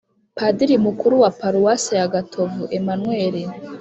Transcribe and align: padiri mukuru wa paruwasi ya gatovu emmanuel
padiri 0.35 0.75
mukuru 0.85 1.15
wa 1.23 1.31
paruwasi 1.39 1.91
ya 1.99 2.07
gatovu 2.13 2.61
emmanuel 2.77 3.35